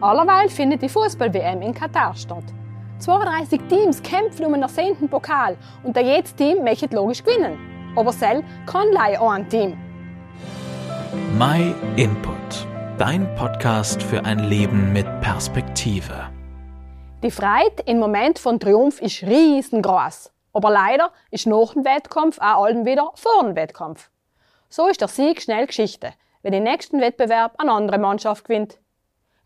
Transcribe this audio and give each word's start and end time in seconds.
Allerweil 0.00 0.48
findet 0.48 0.80
die 0.82 0.88
Fußball-WM 0.88 1.60
in 1.60 1.74
Katar 1.74 2.14
statt. 2.14 2.44
32 3.00 3.60
Teams 3.68 4.00
kämpfen 4.00 4.44
um 4.44 4.54
einen 4.54 4.62
ersehnten 4.62 5.08
Pokal 5.08 5.56
und 5.82 5.96
der 5.96 6.04
jedes 6.04 6.36
Team 6.36 6.62
möchte 6.62 6.86
logisch 6.94 7.24
gewinnen. 7.24 7.58
Aber 7.96 8.12
sel 8.12 8.44
kann 8.64 8.92
leider 8.92 9.20
auch 9.20 9.32
ein 9.32 9.48
Team. 9.48 9.76
My 11.36 11.74
Input, 11.96 12.66
dein 12.96 13.34
Podcast 13.34 14.00
für 14.00 14.24
ein 14.24 14.38
Leben 14.38 14.92
mit 14.92 15.06
Perspektive. 15.20 16.28
Die 17.24 17.32
Freude 17.32 17.82
im 17.86 17.98
Moment 17.98 18.38
von 18.38 18.60
Triumph 18.60 19.02
ist 19.02 19.24
riesengroß. 19.24 20.30
Aber 20.52 20.70
leider 20.70 21.10
ist 21.32 21.48
nach 21.48 21.72
dem 21.72 21.84
Wettkampf 21.84 22.38
auch 22.38 22.64
allen 22.64 22.86
wieder 22.86 23.10
vor 23.16 23.42
dem 23.42 23.56
Wettkampf. 23.56 24.10
So 24.68 24.86
ist 24.86 25.00
der 25.00 25.08
Sieg 25.08 25.42
schnell 25.42 25.66
Geschichte, 25.66 26.12
wenn 26.42 26.52
im 26.52 26.62
nächsten 26.62 27.00
Wettbewerb 27.00 27.54
eine 27.58 27.72
andere 27.72 27.98
Mannschaft 27.98 28.44
gewinnt. 28.44 28.78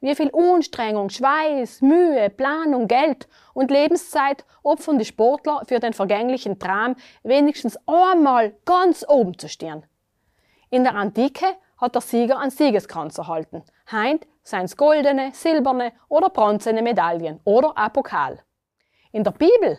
Wie 0.03 0.17
viel 0.17 0.33
Anstrengung, 0.35 1.11
Schweiß, 1.11 1.81
Mühe, 1.81 2.29
Planung, 2.29 2.89
Geld 2.89 3.29
und 3.55 3.71
Lebenszeit 3.71 4.45
opfern 4.65 4.99
die 4.99 5.05
Sportler 5.05 5.63
für 5.69 5.79
den 5.79 5.93
vergänglichen 5.93 6.59
Traum, 6.59 6.97
wenigstens 7.23 7.79
einmal 7.87 8.53
ganz 8.65 9.05
oben 9.09 9.39
zu 9.39 9.49
stehen. 9.49 9.87
In 10.71 10.83
der 10.83 10.97
Antike 10.97 11.47
hat 11.77 11.95
der 11.95 12.03
Sieger 12.03 12.41
einen 12.41 12.51
Siegeskranz 12.51 13.17
erhalten. 13.17 13.63
Heint 13.93 14.27
seien 14.43 14.65
es 14.65 14.77
goldene, 14.77 15.31
silberne 15.35 15.93
oder 16.09 16.31
bronzene 16.31 16.83
Medaillen 16.83 17.39
oder 17.45 17.79
ein 17.79 17.93
Pokal. 17.93 18.41
In 19.13 19.23
der 19.23 19.31
Bibel 19.31 19.79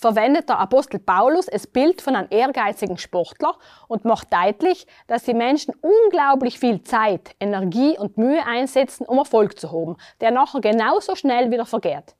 verwendet 0.00 0.48
der 0.48 0.58
Apostel 0.58 0.98
Paulus 0.98 1.46
das 1.46 1.66
Bild 1.66 2.00
von 2.00 2.16
einem 2.16 2.28
ehrgeizigen 2.30 2.96
Sportler 2.96 3.54
und 3.86 4.04
macht 4.04 4.32
deutlich, 4.32 4.86
dass 5.06 5.24
die 5.24 5.34
Menschen 5.34 5.74
unglaublich 5.80 6.58
viel 6.58 6.82
Zeit, 6.82 7.34
Energie 7.38 7.98
und 7.98 8.16
Mühe 8.16 8.44
einsetzen, 8.44 9.06
um 9.06 9.18
Erfolg 9.18 9.58
zu 9.58 9.70
haben, 9.70 9.96
der 10.20 10.30
nachher 10.30 10.60
genauso 10.60 11.14
schnell 11.14 11.50
wieder 11.50 11.66
vergeht. 11.66 12.16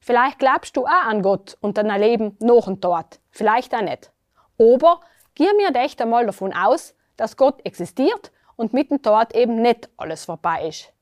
Vielleicht 0.00 0.38
glaubst 0.38 0.76
du 0.76 0.84
auch 0.84 1.06
an 1.06 1.22
Gott 1.22 1.56
und 1.60 1.78
an 1.78 1.90
ein 1.90 2.00
Leben 2.00 2.36
nach 2.40 2.66
und 2.66 2.84
dort, 2.84 3.20
vielleicht 3.30 3.74
auch 3.74 3.82
nicht. 3.82 4.12
Aber 4.58 5.00
geh 5.34 5.52
mir 5.54 5.74
echt 5.74 6.00
einmal 6.02 6.26
davon 6.26 6.52
aus, 6.52 6.94
dass 7.16 7.36
Gott 7.36 7.64
existiert 7.64 8.32
und 8.56 8.72
mitten 8.72 9.00
dort 9.02 9.34
eben 9.34 9.62
nicht 9.62 9.88
alles 9.96 10.24
vorbei 10.24 10.68
ist. 10.68 10.92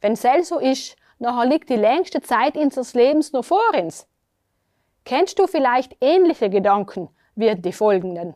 Wenn 0.00 0.12
es 0.12 0.48
so 0.48 0.58
ist, 0.58 0.96
nachher 1.18 1.46
liegt 1.46 1.68
die 1.70 1.76
längste 1.76 2.20
Zeit 2.20 2.56
unseres 2.56 2.94
Lebens 2.94 3.32
nur 3.32 3.44
vor 3.44 3.62
uns. 3.74 4.06
Kennst 5.04 5.38
du 5.38 5.46
vielleicht 5.46 5.96
ähnliche 6.00 6.48
Gedanken 6.48 7.10
wie 7.34 7.54
die 7.54 7.72
folgenden? 7.72 8.34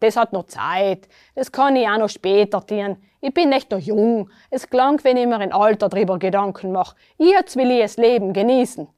Das 0.00 0.16
hat 0.16 0.32
noch 0.32 0.46
Zeit, 0.46 1.06
das 1.34 1.52
kann 1.52 1.76
ich 1.76 1.86
auch 1.86 1.98
noch 1.98 2.08
später 2.08 2.64
tun. 2.64 2.96
Ich 3.20 3.34
bin 3.34 3.50
nicht 3.50 3.70
noch 3.70 3.78
jung, 3.78 4.30
es 4.48 4.70
klang, 4.70 5.02
wenn 5.04 5.18
ich 5.18 5.26
mir 5.26 5.38
ein 5.38 5.52
Alter 5.52 5.90
drüber 5.90 6.18
Gedanken 6.18 6.72
mache. 6.72 6.96
Jetzt 7.18 7.56
will 7.56 7.70
ich 7.70 7.82
das 7.82 7.98
Leben 7.98 8.32
genießen. 8.32 8.88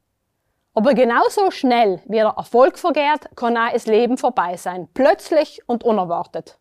Aber 0.73 0.95
genauso 0.95 1.51
schnell 1.51 2.01
wie 2.05 2.19
der 2.19 2.35
Erfolg 2.37 2.79
vergeht, 2.79 3.29
kann 3.35 3.57
auch 3.57 3.73
das 3.73 3.87
Leben 3.87 4.17
vorbei 4.17 4.57
sein, 4.57 4.89
plötzlich 4.95 5.63
und 5.67 5.83
unerwartet. 5.83 6.61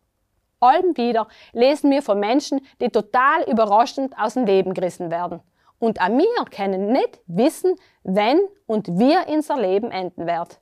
Allem 0.58 0.96
wieder 0.96 1.28
lesen 1.52 1.92
wir 1.92 2.02
von 2.02 2.18
Menschen, 2.18 2.60
die 2.80 2.88
total 2.88 3.44
überraschend 3.44 4.14
aus 4.18 4.34
dem 4.34 4.46
Leben 4.46 4.74
gerissen 4.74 5.12
werden. 5.12 5.42
Und 5.80 6.00
auch 6.00 6.08
wir 6.10 6.44
können 6.54 6.92
nicht 6.92 7.20
wissen, 7.26 7.74
wenn 8.04 8.38
und 8.66 8.86
wie 8.86 9.16
unser 9.26 9.56
Leben 9.56 9.90
enden 9.90 10.26
wird. 10.26 10.60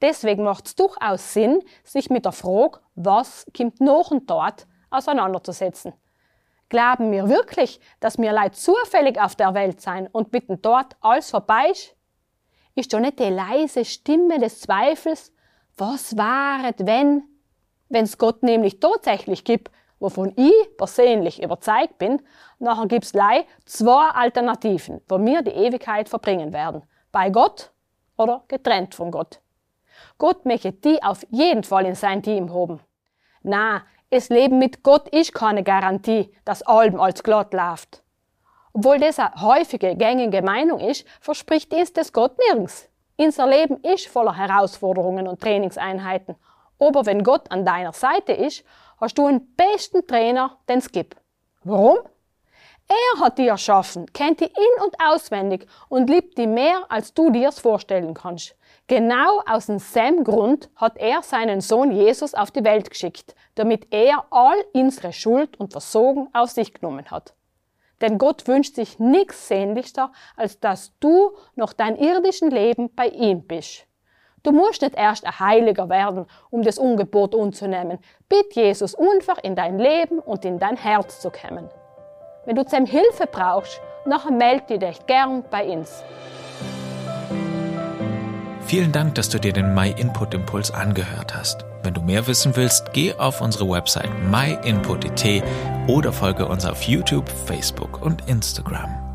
Deswegen 0.00 0.44
macht 0.44 0.66
es 0.66 0.76
durchaus 0.76 1.34
Sinn, 1.34 1.62
sich 1.84 2.08
mit 2.08 2.24
der 2.24 2.32
Frage, 2.32 2.78
was 2.94 3.44
kommt 3.54 3.80
noch 3.80 4.10
und 4.10 4.30
dort, 4.30 4.66
auseinanderzusetzen. 4.88 5.92
Glauben 6.68 7.10
wir 7.10 7.28
wirklich, 7.28 7.80
dass 7.98 8.16
wir 8.16 8.32
leid 8.32 8.54
zufällig 8.54 9.20
auf 9.20 9.34
der 9.34 9.54
Welt 9.54 9.80
sein 9.80 10.08
und 10.10 10.32
mitten 10.32 10.62
dort 10.62 10.96
alles 11.00 11.30
vorbei 11.30 11.70
ist? 11.72 11.96
Ist 12.76 12.94
doch 12.94 13.00
nicht 13.00 13.18
die 13.18 13.24
leise 13.24 13.84
Stimme 13.84 14.38
des 14.38 14.60
Zweifels, 14.60 15.32
was 15.76 16.16
waret, 16.16 16.86
wenn? 16.86 17.24
Wenn 17.88 18.04
es 18.04 18.18
Gott 18.18 18.44
nämlich 18.44 18.78
tatsächlich 18.78 19.42
gibt, 19.42 19.72
wovon 20.00 20.32
ich 20.36 20.76
persönlich 20.76 21.42
überzeugt 21.42 21.98
bin, 21.98 22.20
nachher 22.58 22.86
gibt's 22.86 23.14
lei 23.14 23.46
zwei 23.64 24.08
Alternativen, 24.08 25.00
wo 25.08 25.24
wir 25.24 25.42
die 25.42 25.52
Ewigkeit 25.52 26.08
verbringen 26.08 26.52
werden. 26.52 26.82
Bei 27.12 27.30
Gott 27.30 27.70
oder 28.16 28.42
getrennt 28.48 28.94
von 28.94 29.10
Gott. 29.10 29.40
Gott 30.18 30.44
möchte 30.44 30.72
die 30.72 31.02
auf 31.02 31.24
jeden 31.30 31.62
Fall 31.62 31.86
in 31.86 31.94
sein 31.94 32.22
Team 32.22 32.52
haben. 32.52 32.80
Na, 33.42 33.82
es 34.10 34.28
Leben 34.28 34.58
mit 34.58 34.82
Gott 34.82 35.08
ist 35.08 35.34
keine 35.34 35.62
Garantie, 35.62 36.32
dass 36.44 36.62
allem 36.62 36.98
als 36.98 37.22
glatt 37.22 37.54
läuft. 37.54 38.02
Obwohl 38.72 38.98
das 38.98 39.18
eine 39.18 39.40
häufige, 39.40 39.96
gängige 39.96 40.42
Meinung 40.42 40.80
ist, 40.80 41.06
verspricht 41.20 41.72
uns 41.72 41.92
das 41.92 42.12
Gott 42.12 42.36
nirgends. 42.48 42.88
Unser 43.16 43.46
Leben 43.46 43.76
ist 43.82 44.06
voller 44.08 44.36
Herausforderungen 44.36 45.28
und 45.28 45.40
Trainingseinheiten. 45.40 46.36
Aber 46.80 47.06
wenn 47.06 47.22
Gott 47.22 47.50
an 47.50 47.64
deiner 47.64 47.92
Seite 47.92 48.32
ist, 48.32 48.64
hast 48.98 49.18
du 49.18 49.26
einen 49.26 49.54
besten 49.54 50.06
Trainer, 50.06 50.58
den 50.68 50.78
es 50.78 50.90
gibt. 50.90 51.16
Warum? 51.62 51.98
Er 52.88 53.20
hat 53.20 53.38
dich 53.38 53.46
erschaffen, 53.46 54.06
kennt 54.12 54.40
dich 54.40 54.48
in- 54.48 54.82
und 54.82 54.96
auswendig 55.00 55.68
und 55.88 56.10
liebt 56.10 56.36
dich 56.36 56.48
mehr, 56.48 56.82
als 56.88 57.14
du 57.14 57.30
dir's 57.30 57.60
vorstellen 57.60 58.14
kannst. 58.14 58.56
Genau 58.88 59.42
aus 59.46 59.66
dem 59.66 60.24
Grund 60.24 60.68
hat 60.74 60.96
er 60.96 61.22
seinen 61.22 61.60
Sohn 61.60 61.92
Jesus 61.92 62.34
auf 62.34 62.50
die 62.50 62.64
Welt 62.64 62.90
geschickt, 62.90 63.36
damit 63.54 63.86
er 63.92 64.24
all 64.30 64.56
unsere 64.72 65.12
Schuld 65.12 65.60
und 65.60 65.70
Versorgung 65.70 66.30
auf 66.32 66.50
sich 66.50 66.74
genommen 66.74 67.08
hat. 67.12 67.34
Denn 68.00 68.18
Gott 68.18 68.48
wünscht 68.48 68.74
sich 68.74 68.98
nichts 68.98 69.46
sehnlichster, 69.46 70.10
als 70.36 70.58
dass 70.58 70.92
du 70.98 71.36
noch 71.54 71.72
dein 71.72 71.94
irdischen 71.94 72.50
Leben 72.50 72.92
bei 72.96 73.06
ihm 73.06 73.46
bist. 73.46 73.86
Du 74.42 74.52
musst 74.52 74.82
nicht 74.82 74.94
erst 74.96 75.26
ein 75.26 75.38
Heiliger 75.38 75.88
werden, 75.88 76.26
um 76.50 76.62
das 76.62 76.78
Ungebot 76.78 77.34
anzunehmen. 77.34 77.98
Bitt 78.28 78.54
Jesus 78.54 78.94
einfach 78.94 79.38
in 79.42 79.54
dein 79.54 79.78
Leben 79.78 80.18
und 80.18 80.44
in 80.44 80.58
dein 80.58 80.76
Herz 80.76 81.20
zu 81.20 81.30
kommen. 81.30 81.68
Wenn 82.46 82.56
du 82.56 82.64
zum 82.64 82.86
Hilfe 82.86 83.26
brauchst, 83.30 83.80
nachher 84.06 84.32
melde 84.32 84.78
dich 84.78 85.06
gern 85.06 85.44
bei 85.50 85.68
uns. 85.68 86.02
Vielen 88.62 88.92
Dank, 88.92 89.16
dass 89.16 89.28
du 89.28 89.38
dir 89.38 89.52
den 89.52 89.74
My 89.74 89.90
Input 89.90 90.32
Impuls 90.32 90.70
angehört 90.70 91.34
hast. 91.34 91.64
Wenn 91.82 91.92
du 91.92 92.00
mehr 92.00 92.26
wissen 92.26 92.56
willst, 92.56 92.92
geh 92.92 93.12
auf 93.14 93.40
unsere 93.40 93.68
Website 93.68 94.10
myinput.it 94.30 95.42
oder 95.86 96.12
folge 96.12 96.46
uns 96.46 96.64
auf 96.64 96.82
YouTube, 96.82 97.28
Facebook 97.28 98.00
und 98.00 98.28
Instagram. 98.28 99.09